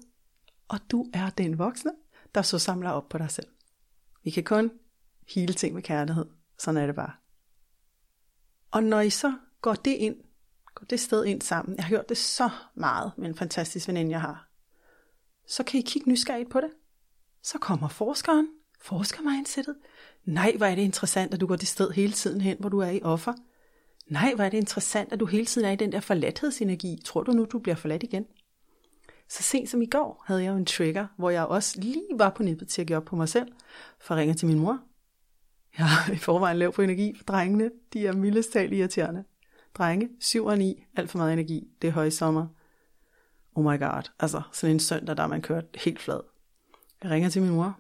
Og 0.73 0.79
du 0.91 1.07
er 1.13 1.31
den 1.31 1.59
voksne, 1.59 1.93
der 2.35 2.43
så 2.43 2.59
samler 2.59 2.91
op 2.91 3.09
på 3.09 3.19
dig 3.19 3.31
selv. 3.31 3.47
Vi 4.25 4.31
kan 4.31 4.45
kun 4.45 4.71
hele 5.35 5.55
ting 5.55 5.75
med 5.75 5.83
kærlighed. 5.83 6.27
Sådan 6.59 6.81
er 6.81 6.87
det 6.87 6.95
bare. 6.95 7.13
Og 8.71 8.83
når 8.83 9.01
I 9.01 9.11
så 9.11 9.35
går 9.61 9.75
det 9.75 9.91
ind, 9.91 10.17
går 10.75 10.85
det 10.85 11.01
sted 11.01 11.25
ind 11.25 11.43
sammen, 11.43 11.77
jeg 11.77 11.85
har 11.85 11.89
hørt 11.89 12.09
det 12.09 12.17
så 12.17 12.51
meget 12.75 13.13
med 13.19 13.29
en 13.29 13.35
fantastisk 13.35 13.89
veninde, 13.89 14.11
jeg 14.11 14.21
har, 14.21 14.49
så 15.49 15.65
kan 15.65 15.81
I 15.81 15.83
kigge 15.83 16.11
nysgerrigt 16.11 16.51
på 16.51 16.61
det. 16.61 16.71
Så 17.43 17.59
kommer 17.59 17.89
forskeren, 17.89 18.49
forskermindsetet. 18.81 19.77
Nej, 20.25 20.55
hvor 20.57 20.67
er 20.67 20.75
det 20.75 20.83
interessant, 20.83 21.35
at 21.35 21.41
du 21.41 21.47
går 21.47 21.57
det 21.57 21.69
sted 21.69 21.91
hele 21.91 22.13
tiden 22.13 22.41
hen, 22.41 22.57
hvor 22.61 22.69
du 22.69 22.79
er 22.79 22.91
i 22.91 23.03
offer. 23.03 23.35
Nej, 24.07 24.35
hvor 24.35 24.45
er 24.45 24.49
det 24.49 24.59
interessant, 24.59 25.13
at 25.13 25.21
du 25.21 25.27
hele 25.27 25.47
tiden 25.47 25.69
er 25.69 25.73
i 25.73 25.77
den 25.77 25.93
der 25.93 26.01
forladthedsenergi. 26.01 27.01
Tror 27.05 27.23
du 27.23 27.33
nu, 27.33 27.45
du 27.45 27.59
bliver 27.59 27.77
forladt 27.77 28.03
igen? 28.03 28.27
Så 29.33 29.43
sent 29.43 29.69
som 29.69 29.83
i 29.83 29.87
går 29.87 30.25
havde 30.27 30.43
jeg 30.43 30.51
jo 30.51 30.57
en 30.57 30.67
trigger, 30.67 31.07
hvor 31.17 31.31
jeg 31.31 31.47
også 31.47 31.81
lige 31.81 32.07
var 32.15 32.31
på 32.31 32.43
nippet 32.43 32.69
til 32.69 32.81
at 32.81 32.87
give 32.87 32.97
op 32.97 33.05
på 33.05 33.17
mig 33.17 33.29
selv, 33.29 33.53
for 34.01 34.15
at 34.15 34.19
ringe 34.19 34.35
til 34.35 34.49
min 34.49 34.59
mor. 34.59 34.81
Jeg 35.79 35.87
har 35.87 36.13
i 36.13 36.17
forvejen 36.17 36.57
lav 36.57 36.73
på 36.73 36.83
energi 36.83 37.17
for 37.17 37.25
drengene. 37.25 37.71
De 37.93 38.07
er 38.07 38.13
mildest 38.13 38.53
talt 38.53 38.73
irriterende. 38.73 39.25
Drenge, 39.75 40.09
7 40.21 40.45
og 40.45 40.59
9, 40.59 40.85
alt 40.97 41.11
for 41.11 41.19
meget 41.19 41.33
energi. 41.33 41.69
Det 41.83 41.89
er 41.89 41.93
højsommer. 41.93 42.47
Oh 43.55 43.65
my 43.65 43.79
god. 43.79 44.11
Altså, 44.21 44.43
sådan 44.53 44.77
en 44.77 44.81
søndag, 44.81 45.17
der 45.17 45.23
er 45.23 45.27
man 45.27 45.43
kørt 45.43 45.65
helt 45.75 46.01
flad. 46.01 46.21
Jeg 47.03 47.11
ringer 47.11 47.29
til 47.29 47.43
min 47.43 47.51
mor. 47.51 47.79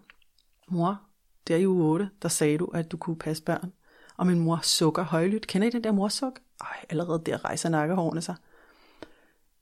Mor, 0.68 1.00
der 1.48 1.56
i 1.56 1.66
uge 1.66 1.84
8, 1.84 2.10
der 2.22 2.28
sagde 2.28 2.58
du, 2.58 2.64
at 2.64 2.92
du 2.92 2.96
kunne 2.96 3.16
passe 3.16 3.42
børn. 3.42 3.72
Og 4.16 4.26
min 4.26 4.38
mor 4.38 4.60
sukker 4.62 5.02
højlydt. 5.02 5.46
Kender 5.46 5.68
I 5.68 5.70
den 5.70 5.84
der 5.84 5.92
morsuk? 5.92 6.40
Ej, 6.60 6.86
allerede 6.90 7.22
der 7.26 7.44
rejser 7.44 7.68
nakkehårene 7.68 8.20
sig. 8.20 8.34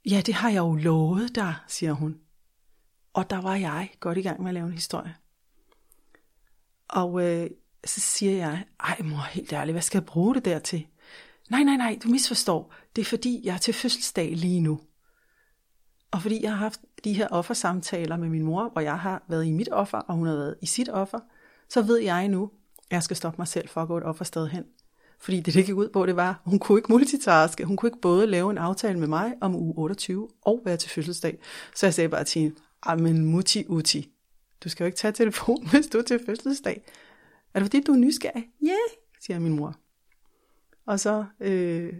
Ja, 0.05 0.23
det 0.27 0.35
har 0.35 0.51
jeg 0.51 0.59
jo 0.59 0.75
lovet 0.75 1.35
dig, 1.35 1.55
siger 1.69 1.93
hun. 1.93 2.21
Og 3.13 3.31
der 3.31 3.41
var 3.41 3.55
jeg 3.55 3.91
godt 4.01 4.19
i 4.19 4.23
gang 4.23 4.43
med 4.43 4.51
at 4.51 4.55
lave 4.55 4.67
en 4.67 4.73
historie. 4.73 5.17
Og 6.89 7.27
øh, 7.27 7.51
så 7.85 8.01
siger 8.01 8.33
jeg, 8.33 8.65
ej 8.81 9.03
mor, 9.05 9.27
helt 9.31 9.53
ærligt, 9.53 9.75
hvad 9.75 9.83
skal 9.83 9.99
jeg 9.99 10.07
bruge 10.07 10.35
det 10.35 10.45
der 10.45 10.59
til? 10.59 10.87
Nej, 11.51 11.63
nej, 11.63 11.77
nej, 11.77 11.99
du 12.05 12.09
misforstår. 12.09 12.75
Det 12.97 13.03
er 13.03 13.07
fordi, 13.07 13.41
jeg 13.45 13.55
er 13.55 13.59
til 13.59 13.75
fødselsdag 13.75 14.37
lige 14.37 14.61
nu. 14.61 14.81
Og 16.11 16.23
fordi 16.23 16.43
jeg 16.43 16.51
har 16.51 16.59
haft 16.59 16.81
de 17.05 17.13
her 17.13 17.29
offersamtaler 17.29 18.17
med 18.17 18.29
min 18.29 18.43
mor, 18.43 18.69
hvor 18.69 18.81
jeg 18.81 18.99
har 18.99 19.23
været 19.29 19.47
i 19.47 19.53
mit 19.53 19.69
offer, 19.73 19.99
og 19.99 20.15
hun 20.15 20.27
har 20.27 20.35
været 20.35 20.57
i 20.63 20.67
sit 20.67 20.89
offer, 20.89 21.21
så 21.69 21.83
ved 21.83 21.99
jeg 21.99 22.29
nu, 22.29 22.51
at 22.91 22.91
jeg 22.91 23.03
skal 23.03 23.17
stoppe 23.17 23.39
mig 23.39 23.49
selv 23.49 23.69
for 23.69 23.83
at 23.83 23.89
gå 23.89 23.99
et 23.99 24.05
offersted 24.05 24.49
hen. 24.49 24.65
Fordi 25.21 25.41
det, 25.41 25.55
det 25.55 25.67
gik 25.67 25.75
ud 25.75 25.89
på, 25.89 26.07
det 26.07 26.17
var, 26.17 26.43
hun 26.45 26.59
kunne 26.59 26.79
ikke 26.79 26.93
multitaske. 26.93 27.65
Hun 27.65 27.77
kunne 27.77 27.87
ikke 27.87 28.01
både 28.01 28.27
lave 28.27 28.51
en 28.51 28.59
aftale 28.59 28.99
med 28.99 29.09
mig 29.09 29.35
om 29.41 29.57
uge 29.57 29.75
28 29.77 30.29
og 30.43 30.63
være 30.65 30.77
til 30.77 30.91
fødselsdag. 30.91 31.39
Så 31.77 31.87
jeg 31.87 31.95
sagde 31.95 32.09
bare 32.09 32.25
til 32.25 32.43
hende, 32.43 32.57
ah, 32.83 33.01
men 33.01 33.25
muti 33.25 33.65
uti. 33.69 34.11
Du 34.65 34.69
skal 34.69 34.85
jo 34.85 34.87
ikke 34.87 34.97
tage 34.97 35.13
telefonen, 35.13 35.69
hvis 35.71 35.87
du 35.87 35.99
er 35.99 36.03
til 36.03 36.21
fødselsdag. 36.27 36.83
Er 37.55 37.59
det 37.59 37.67
fordi, 37.67 37.81
du 37.81 37.93
er 37.93 37.97
nysgerrig? 37.97 38.45
Ja, 38.63 38.67
yeah, 38.67 38.99
siger 39.21 39.39
min 39.39 39.57
mor. 39.57 39.75
Og 40.87 41.01
så 41.01 41.25
øh, 41.41 41.93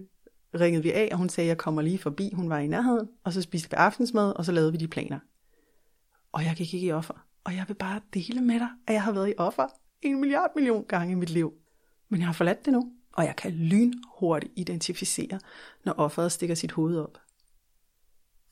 ringede 0.55 0.83
vi 0.83 0.93
af, 0.93 1.09
og 1.13 1.19
hun 1.19 1.29
sagde, 1.29 1.47
at 1.47 1.49
jeg 1.49 1.59
kommer 1.59 1.83
lige 1.83 1.99
forbi. 1.99 2.33
Hun 2.35 2.51
var 2.51 2.59
i 2.59 2.67
nærheden, 2.67 3.09
og 3.25 3.33
så 3.33 3.43
spiste 3.43 3.71
vi 3.71 3.75
aftensmad, 3.75 4.33
og 4.37 4.45
så 4.45 4.53
lavede 4.53 4.73
vi 4.73 4.79
de 4.79 4.89
planer. 4.89 5.19
Og 6.33 6.45
jeg 6.45 6.55
gik 6.57 6.75
ikke 6.75 6.87
i 6.87 6.93
offer. 6.93 7.27
Og 7.45 7.57
jeg 7.57 7.65
vil 7.69 7.75
bare 7.75 8.01
dele 8.15 8.41
med 8.41 8.59
dig, 8.59 8.69
at 8.87 8.95
jeg 8.95 9.03
har 9.03 9.13
været 9.13 9.29
i 9.29 9.35
offer 9.39 9.67
en 10.03 10.21
milliard 10.21 10.51
million 10.55 10.85
gange 10.85 11.13
i 11.13 11.15
mit 11.15 11.31
liv. 11.31 11.53
Men 12.09 12.21
jeg 12.21 12.29
har 12.29 12.33
forladt 12.33 12.65
det 12.65 12.73
nu, 12.73 12.93
og 13.21 13.27
jeg 13.27 13.37
kan 13.37 13.53
lynhurtigt 13.53 14.53
identificere, 14.57 15.41
når 15.85 15.93
offeret 15.93 16.33
stikker 16.33 16.55
sit 16.55 16.73
hoved 16.73 16.99
op. 16.99 17.19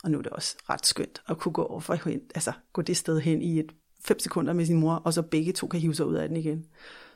Og 0.04 0.10
nu 0.10 0.18
er 0.18 0.22
det 0.22 0.32
også 0.32 0.56
ret 0.70 0.86
skønt 0.86 1.22
at 1.28 1.38
kunne 1.38 1.52
gå, 1.52 1.64
over, 1.64 1.90
altså 2.34 2.52
gå 2.72 2.82
det 2.82 2.96
sted 2.96 3.20
hen 3.20 3.42
i 3.42 3.58
et 3.58 3.74
5 4.04 4.18
sekunder 4.18 4.52
med 4.52 4.66
sin 4.66 4.80
mor, 4.80 4.94
og 4.94 5.14
så 5.14 5.22
begge 5.22 5.52
to 5.52 5.66
kan 5.66 5.80
hive 5.80 5.94
sig 5.94 6.06
ud 6.06 6.14
af 6.14 6.28
den 6.28 6.36
igen. 6.36 6.66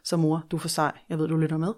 Så 0.03 0.17
mor, 0.17 0.47
du 0.51 0.57
er 0.57 0.61
for 0.61 0.69
sej. 0.69 0.99
Jeg 1.09 1.19
ved, 1.19 1.29
du 1.29 1.37
lytter 1.37 1.57
med. 1.57 1.75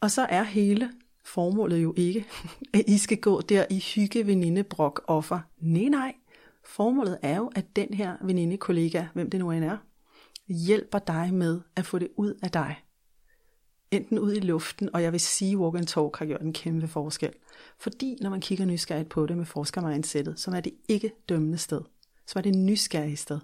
Og 0.00 0.10
så 0.10 0.22
er 0.22 0.42
hele 0.42 0.92
formålet 1.24 1.82
jo 1.82 1.94
ikke, 1.96 2.26
at 2.74 2.84
I 2.86 2.98
skal 2.98 3.20
gå 3.20 3.40
der 3.40 3.66
i 3.70 3.78
hygge, 3.78 4.26
veninde, 4.26 4.64
brok, 4.64 5.04
offer. 5.06 5.40
Nej, 5.58 5.88
nej. 5.88 6.14
Formålet 6.64 7.18
er 7.22 7.36
jo, 7.36 7.50
at 7.54 7.76
den 7.76 7.94
her 7.94 8.16
veninde, 8.22 8.56
kollega, 8.56 9.06
hvem 9.14 9.30
det 9.30 9.40
nu 9.40 9.50
end 9.50 9.64
er, 9.64 9.76
hjælper 10.48 10.98
dig 10.98 11.34
med 11.34 11.60
at 11.76 11.86
få 11.86 11.98
det 11.98 12.08
ud 12.16 12.34
af 12.42 12.50
dig. 12.50 12.76
Enten 13.90 14.18
ud 14.18 14.32
i 14.32 14.40
luften, 14.40 14.90
og 14.94 15.02
jeg 15.02 15.12
vil 15.12 15.20
sige, 15.20 15.58
walk 15.58 15.76
and 15.76 15.86
talk 15.86 16.16
har 16.16 16.26
gjort 16.26 16.40
en 16.40 16.52
kæmpe 16.52 16.88
forskel. 16.88 17.32
Fordi 17.78 18.16
når 18.20 18.30
man 18.30 18.40
kigger 18.40 18.64
nysgerrigt 18.64 19.08
på 19.08 19.26
det 19.26 19.36
med 19.36 19.44
forskermindsetet, 19.44 20.40
så 20.40 20.50
er 20.50 20.60
det 20.60 20.72
ikke 20.88 21.12
dømmende 21.28 21.58
sted 21.58 21.80
så 22.28 22.34
var 22.34 22.42
det 22.42 22.54
nysgerrige 22.54 23.16
sted. 23.16 23.40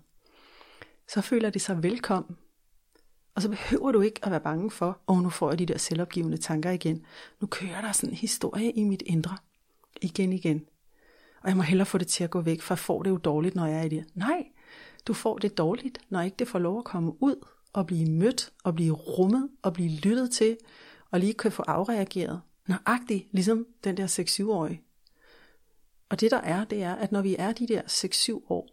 Så 1.08 1.20
føler 1.20 1.50
det 1.50 1.62
sig 1.62 1.82
velkommen. 1.82 2.36
Og 3.34 3.42
så 3.42 3.48
behøver 3.48 3.92
du 3.92 4.00
ikke 4.00 4.20
at 4.22 4.30
være 4.30 4.40
bange 4.40 4.70
for, 4.70 4.98
og 5.06 5.22
nu 5.22 5.30
får 5.30 5.50
jeg 5.50 5.58
de 5.58 5.66
der 5.66 5.78
selvopgivende 5.78 6.36
tanker 6.36 6.70
igen. 6.70 7.06
Nu 7.40 7.46
kører 7.46 7.80
der 7.80 7.92
sådan 7.92 8.10
en 8.10 8.16
historie 8.16 8.70
i 8.72 8.84
mit 8.84 9.02
indre. 9.06 9.36
Igen 10.02 10.32
igen. 10.32 10.66
Og 11.42 11.48
jeg 11.48 11.56
må 11.56 11.62
hellere 11.62 11.86
få 11.86 11.98
det 11.98 12.06
til 12.06 12.24
at 12.24 12.30
gå 12.30 12.40
væk, 12.40 12.62
for 12.62 12.74
jeg 12.74 12.78
får 12.78 13.02
det 13.02 13.10
jo 13.10 13.16
dårligt, 13.16 13.54
når 13.54 13.66
jeg 13.66 13.78
er 13.78 13.82
i 13.82 13.88
det. 13.88 14.04
Nej, 14.14 14.46
du 15.06 15.14
får 15.14 15.38
det 15.38 15.58
dårligt, 15.58 15.98
når 16.08 16.20
ikke 16.20 16.36
det 16.38 16.48
får 16.48 16.58
lov 16.58 16.78
at 16.78 16.84
komme 16.84 17.22
ud 17.22 17.46
og 17.74 17.86
blive 17.86 18.10
mødt 18.10 18.52
og 18.64 18.74
blive 18.74 18.92
rummet 18.92 19.48
og 19.62 19.72
blive 19.72 19.90
lyttet 19.90 20.30
til 20.30 20.56
og 21.10 21.20
lige 21.20 21.34
kan 21.34 21.52
få 21.52 21.62
afreageret. 21.62 22.40
Nøjagtigt 22.66 23.28
ligesom 23.32 23.66
den 23.84 23.96
der 23.96 24.06
6-7-årige. 24.06 24.82
Og 26.08 26.20
det 26.20 26.30
der 26.30 26.40
er, 26.40 26.64
det 26.64 26.82
er, 26.82 26.94
at 26.94 27.12
når 27.12 27.22
vi 27.22 27.36
er 27.38 27.52
de 27.52 27.68
der 27.68 27.82
6-7 27.82 28.32
år, 28.48 28.68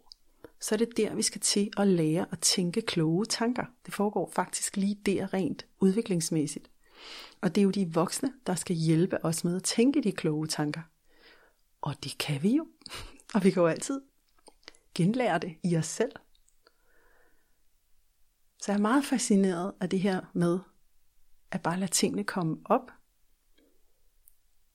så 0.60 0.74
er 0.74 0.76
det 0.76 0.96
der, 0.96 1.14
vi 1.14 1.22
skal 1.22 1.40
til 1.40 1.70
at 1.76 1.88
lære 1.88 2.26
at 2.32 2.38
tænke 2.40 2.80
kloge 2.82 3.26
tanker. 3.26 3.64
Det 3.86 3.94
foregår 3.94 4.30
faktisk 4.34 4.76
lige 4.76 4.98
der 5.06 5.34
rent 5.34 5.66
udviklingsmæssigt. 5.80 6.70
Og 7.40 7.54
det 7.54 7.60
er 7.60 7.64
jo 7.64 7.70
de 7.70 7.92
voksne, 7.92 8.32
der 8.46 8.54
skal 8.54 8.76
hjælpe 8.76 9.24
os 9.24 9.44
med 9.44 9.56
at 9.56 9.62
tænke 9.62 10.02
de 10.02 10.12
kloge 10.12 10.46
tanker. 10.46 10.80
Og 11.80 11.94
det 12.04 12.18
kan 12.18 12.42
vi 12.42 12.56
jo. 12.56 12.66
Og 13.34 13.44
vi 13.44 13.50
kan 13.50 13.60
jo 13.60 13.66
altid 13.66 14.00
genlære 14.94 15.38
det 15.38 15.54
i 15.64 15.76
os 15.76 15.86
selv. 15.86 16.12
Så 18.62 18.72
jeg 18.72 18.78
er 18.78 18.82
meget 18.82 19.04
fascineret 19.04 19.72
af 19.80 19.88
det 19.88 20.00
her 20.00 20.20
med 20.32 20.58
at 21.50 21.62
bare 21.62 21.78
lade 21.78 21.90
tingene 21.90 22.24
komme 22.24 22.56
op. 22.64 22.90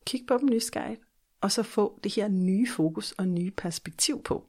Kig 0.05 0.21
på 0.27 0.37
dem 0.37 0.49
nysgerrigt, 0.49 1.01
og 1.41 1.51
så 1.51 1.63
få 1.63 1.99
det 2.03 2.15
her 2.15 2.27
nye 2.27 2.67
fokus 2.69 3.11
og 3.11 3.27
nye 3.27 3.51
perspektiv 3.51 4.23
på. 4.23 4.45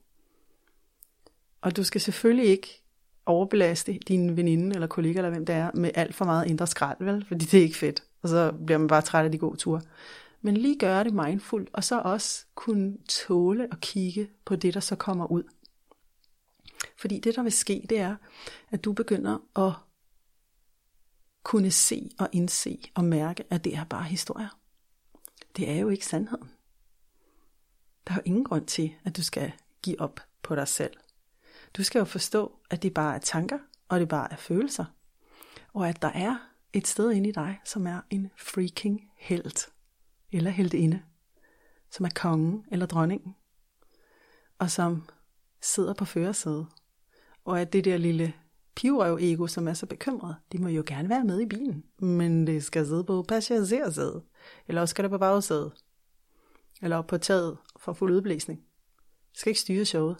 Og 1.60 1.76
du 1.76 1.84
skal 1.84 2.00
selvfølgelig 2.00 2.46
ikke 2.46 2.82
overbelaste 3.26 3.98
din 4.08 4.36
veninde 4.36 4.74
eller 4.74 4.86
kollega 4.86 5.18
eller 5.18 5.30
hvem 5.30 5.46
det 5.46 5.54
er 5.54 5.70
med 5.74 5.90
alt 5.94 6.14
for 6.14 6.24
meget 6.24 6.46
indre 6.46 6.66
skrald, 6.66 6.96
vel? 7.00 7.24
Fordi 7.24 7.44
det 7.44 7.58
er 7.58 7.62
ikke 7.62 7.76
fedt. 7.76 8.02
Og 8.22 8.28
så 8.28 8.52
bliver 8.66 8.78
man 8.78 8.88
bare 8.88 9.02
træt 9.02 9.24
af 9.24 9.32
de 9.32 9.38
gode 9.38 9.56
ture. 9.56 9.80
Men 10.42 10.56
lige 10.56 10.78
gøre 10.78 11.04
det 11.04 11.14
mindfuldt, 11.14 11.70
og 11.72 11.84
så 11.84 12.00
også 12.00 12.46
kunne 12.54 12.96
tåle 13.08 13.68
at 13.72 13.80
kigge 13.80 14.30
på 14.44 14.56
det, 14.56 14.74
der 14.74 14.80
så 14.80 14.96
kommer 14.96 15.26
ud. 15.26 15.42
Fordi 16.98 17.20
det, 17.20 17.36
der 17.36 17.42
vil 17.42 17.52
ske, 17.52 17.86
det 17.88 17.98
er, 17.98 18.16
at 18.70 18.84
du 18.84 18.92
begynder 18.92 19.38
at 19.56 19.72
kunne 21.42 21.70
se 21.70 22.10
og 22.18 22.28
indse 22.32 22.80
og 22.94 23.04
mærke, 23.04 23.44
at 23.50 23.64
det 23.64 23.74
er 23.74 23.84
bare 23.84 24.04
historier. 24.04 24.58
Det 25.56 25.70
er 25.70 25.76
jo 25.76 25.88
ikke 25.88 26.06
sandheden. 26.06 26.50
Der 28.06 28.12
er 28.12 28.16
jo 28.16 28.22
ingen 28.24 28.44
grund 28.44 28.66
til, 28.66 28.94
at 29.04 29.16
du 29.16 29.22
skal 29.22 29.52
give 29.82 30.00
op 30.00 30.20
på 30.42 30.54
dig 30.54 30.68
selv. 30.68 30.96
Du 31.76 31.84
skal 31.84 31.98
jo 31.98 32.04
forstå, 32.04 32.58
at 32.70 32.82
det 32.82 32.94
bare 32.94 33.14
er 33.14 33.18
tanker, 33.18 33.58
og 33.88 34.00
det 34.00 34.08
bare 34.08 34.32
er 34.32 34.36
følelser. 34.36 34.84
Og 35.72 35.88
at 35.88 36.02
der 36.02 36.08
er 36.08 36.36
et 36.72 36.86
sted 36.86 37.12
inde 37.12 37.28
i 37.28 37.32
dig, 37.32 37.60
som 37.64 37.86
er 37.86 38.00
en 38.10 38.30
freaking 38.36 39.10
held. 39.16 39.70
Eller 40.32 40.50
heldinde. 40.50 41.02
som 41.90 42.06
er 42.06 42.10
kongen 42.14 42.64
eller 42.70 42.86
dronningen, 42.86 43.34
og 44.58 44.70
som 44.70 45.08
sidder 45.60 45.94
på 45.94 46.04
førersædet, 46.04 46.66
og 47.48 47.60
at 47.60 47.72
det 47.72 47.84
der 47.84 47.96
lille 47.96 48.32
pivrøv-ego, 48.74 49.46
som 49.46 49.68
er 49.68 49.74
så 49.74 49.86
bekymret, 49.86 50.36
de 50.52 50.58
må 50.58 50.68
jo 50.68 50.82
gerne 50.86 51.08
være 51.08 51.24
med 51.24 51.40
i 51.40 51.46
bilen, 51.46 51.84
men 51.98 52.46
det 52.46 52.64
skal 52.64 52.86
sidde 52.86 53.04
på 53.04 53.22
passagersædet, 53.22 54.22
eller 54.68 54.80
også 54.80 54.90
skal 54.90 55.02
det 55.02 55.10
på 55.10 55.18
bagsædet, 55.18 55.72
eller 56.82 56.96
op 56.96 57.06
på 57.06 57.18
taget 57.18 57.56
for 57.76 57.92
fuld 57.92 58.14
udblæsning. 58.14 58.60
Det 59.30 59.38
skal 59.38 59.50
ikke 59.50 59.60
styre 59.60 59.84
showet. 59.84 60.16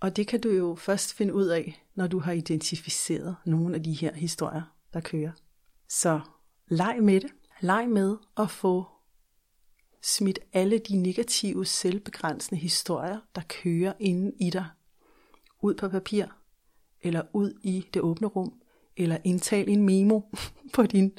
Og 0.00 0.16
det 0.16 0.26
kan 0.26 0.40
du 0.40 0.48
jo 0.48 0.74
først 0.74 1.14
finde 1.14 1.34
ud 1.34 1.46
af, 1.46 1.86
når 1.94 2.06
du 2.06 2.18
har 2.18 2.32
identificeret 2.32 3.36
nogle 3.46 3.74
af 3.74 3.82
de 3.82 3.92
her 3.92 4.14
historier, 4.14 4.62
der 4.92 5.00
kører. 5.00 5.32
Så 5.88 6.20
leg 6.68 6.98
med 7.02 7.20
det. 7.20 7.30
Leg 7.60 7.88
med 7.88 8.16
at 8.36 8.50
få 8.50 8.86
smidt 10.02 10.38
alle 10.52 10.78
de 10.78 10.96
negative, 10.96 11.66
selvbegrænsende 11.66 12.60
historier, 12.60 13.18
der 13.34 13.42
kører 13.48 13.92
inde 14.00 14.32
i 14.40 14.50
dig, 14.50 14.66
ud 15.62 15.74
på 15.74 15.88
papir, 15.88 16.26
eller 17.02 17.22
ud 17.32 17.52
i 17.62 17.84
det 17.94 18.02
åbne 18.02 18.26
rum, 18.26 18.52
eller 18.96 19.16
indtal 19.24 19.68
en 19.68 19.82
memo 19.82 20.20
på 20.74 20.82
din 20.82 21.12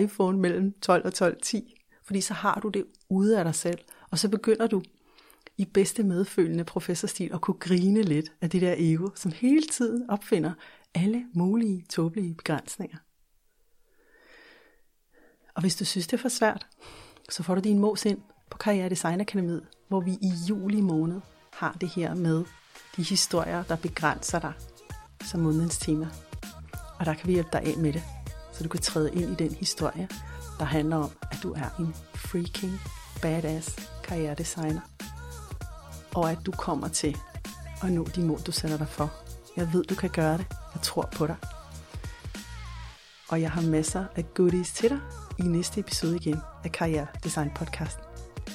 iPhone 0.00 0.38
mellem 0.38 0.72
12 0.80 1.06
og 1.06 1.32
12.10, 1.44 2.02
fordi 2.04 2.20
så 2.20 2.34
har 2.34 2.60
du 2.60 2.68
det 2.68 2.84
ude 3.08 3.38
af 3.38 3.44
dig 3.44 3.54
selv, 3.54 3.78
og 4.10 4.18
så 4.18 4.28
begynder 4.28 4.66
du 4.66 4.82
i 5.56 5.64
bedste 5.64 6.02
medfølende 6.02 6.64
professorstil 6.64 7.30
at 7.34 7.40
kunne 7.40 7.58
grine 7.58 8.02
lidt 8.02 8.32
af 8.40 8.50
det 8.50 8.60
der 8.60 8.74
ego, 8.78 9.08
som 9.14 9.32
hele 9.32 9.62
tiden 9.62 10.10
opfinder 10.10 10.52
alle 10.94 11.26
mulige 11.32 11.84
tåbelige 11.88 12.34
begrænsninger. 12.34 12.98
Og 15.54 15.60
hvis 15.60 15.76
du 15.76 15.84
synes, 15.84 16.06
det 16.06 16.12
er 16.12 16.22
for 16.22 16.28
svært, 16.28 16.66
så 17.30 17.42
får 17.42 17.54
du 17.54 17.60
din 17.60 17.78
mås 17.78 18.04
ind 18.04 18.20
på 18.50 18.58
Karriere 18.58 18.88
Design 18.88 19.20
Akademiet, 19.20 19.66
hvor 19.88 20.00
vi 20.00 20.10
i 20.10 20.32
juli 20.48 20.80
måned 20.80 21.20
har 21.52 21.76
det 21.80 21.88
her 21.88 22.14
med 22.14 22.44
de 22.98 23.02
historier, 23.02 23.62
der 23.62 23.76
begrænser 23.76 24.38
dig 24.38 24.52
som 25.24 25.40
månedens 25.40 25.78
tema. 25.78 26.08
Og 26.98 27.06
der 27.06 27.14
kan 27.14 27.26
vi 27.26 27.32
hjælpe 27.32 27.50
dig 27.52 27.62
af 27.62 27.76
med 27.76 27.92
det, 27.92 28.02
så 28.52 28.62
du 28.62 28.68
kan 28.68 28.80
træde 28.80 29.14
ind 29.14 29.40
i 29.40 29.44
den 29.44 29.54
historie, 29.54 30.08
der 30.58 30.64
handler 30.64 30.96
om, 30.96 31.10
at 31.30 31.38
du 31.42 31.52
er 31.52 31.68
en 31.78 31.94
freaking 32.14 32.80
badass 33.22 33.90
karrieredesigner. 34.04 34.80
Og 36.14 36.30
at 36.30 36.38
du 36.46 36.52
kommer 36.52 36.88
til 36.88 37.16
at 37.82 37.92
nå 37.92 38.04
de 38.04 38.20
mål, 38.20 38.40
du 38.40 38.52
sætter 38.52 38.76
dig 38.76 38.88
for. 38.88 39.12
Jeg 39.56 39.72
ved, 39.72 39.84
du 39.84 39.94
kan 39.94 40.10
gøre 40.10 40.38
det. 40.38 40.46
Jeg 40.74 40.82
tror 40.82 41.08
på 41.16 41.26
dig. 41.26 41.36
Og 43.28 43.40
jeg 43.40 43.50
har 43.50 43.62
masser 43.62 44.04
af 44.16 44.34
goodies 44.34 44.72
til 44.72 44.90
dig 44.90 45.00
i 45.38 45.42
næste 45.42 45.80
episode 45.80 46.16
igen 46.16 46.40
af 46.64 46.72
Karriere 46.72 47.06
Design 47.24 47.50
Podcast. 47.54 47.98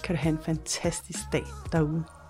Kan 0.03 0.15
du 0.15 0.21
have 0.21 0.31
en 0.31 0.43
fantastisk 0.45 1.19
dag 1.31 1.45
derude. 1.71 2.22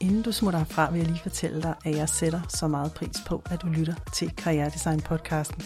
Inden 0.00 0.22
du 0.22 0.32
smutter 0.32 0.58
herfra, 0.58 0.90
vil 0.90 0.98
jeg 0.98 1.08
lige 1.08 1.22
fortælle 1.22 1.62
dig, 1.62 1.74
at 1.84 1.96
jeg 1.96 2.08
sætter 2.08 2.40
så 2.48 2.68
meget 2.68 2.92
pris 2.92 3.16
på, 3.26 3.42
at 3.50 3.62
du 3.62 3.66
lytter 3.66 3.94
til 4.14 4.30
Karriere 4.36 4.70
Design 4.70 5.00
podcasten. 5.00 5.62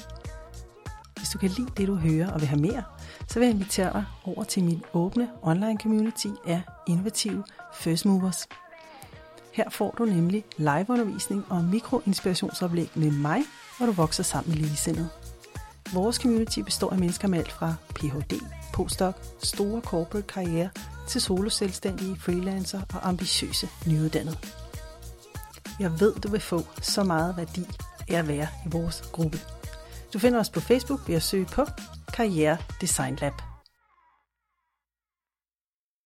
Hvis 1.16 1.28
du 1.28 1.38
kan 1.38 1.50
lide 1.50 1.68
det, 1.76 1.88
du 1.88 1.94
hører 1.94 2.30
og 2.30 2.40
vil 2.40 2.48
have 2.48 2.60
mere, 2.60 2.82
så 3.28 3.38
vil 3.38 3.46
jeg 3.46 3.54
invitere 3.54 3.92
dig 3.92 4.04
over 4.24 4.44
til 4.44 4.64
min 4.64 4.82
åbne 4.92 5.28
online 5.42 5.78
community 5.82 6.26
af 6.46 6.62
innovative 6.88 7.44
first 7.74 8.06
movers. 8.06 8.46
Her 9.52 9.70
får 9.70 9.94
du 9.98 10.04
nemlig 10.04 10.44
liveundervisning 10.56 11.44
og 11.48 11.64
mikroinspirationsoplæg 11.64 12.90
med 12.94 13.10
mig, 13.10 13.42
hvor 13.78 13.86
du 13.86 13.92
vokser 13.92 14.22
sammen 14.22 14.50
med 14.50 14.58
ligesindede. 14.58 15.08
Vores 15.92 16.16
community 16.16 16.60
består 16.60 16.90
af 16.90 16.98
mennesker 16.98 17.28
med 17.28 17.38
alt 17.38 17.52
fra 17.52 17.74
Ph.D., 17.94 18.40
postdoc, 18.72 19.14
store 19.42 19.80
corporate 19.80 20.26
karriere 20.26 20.70
til 21.08 21.20
soloselvstændige, 21.20 22.16
freelancer 22.20 22.80
og 22.94 23.08
ambitiøse 23.08 23.68
nyuddannede. 23.86 24.36
Jeg 25.80 26.00
ved, 26.00 26.14
du 26.14 26.28
vil 26.28 26.40
få 26.40 26.62
så 26.82 27.04
meget 27.04 27.36
værdi 27.36 27.66
af 28.08 28.18
at 28.18 28.28
være 28.28 28.48
i 28.66 28.68
vores 28.68 29.02
gruppe. 29.12 29.38
Du 30.12 30.18
finder 30.18 30.40
os 30.40 30.50
på 30.50 30.60
Facebook 30.60 31.08
ved 31.08 31.14
at 31.14 31.22
søge 31.22 31.46
på 31.46 31.66
Karriere 32.14 32.58
Design 32.80 33.18
Lab. 33.20 33.53